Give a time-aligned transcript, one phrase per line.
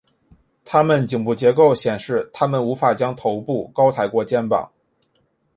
[0.65, 4.67] 它们颈部结构显示它们无法将头部高抬过肩膀。